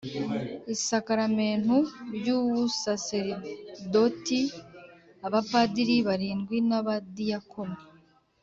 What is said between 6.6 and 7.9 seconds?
n’abadiyakoni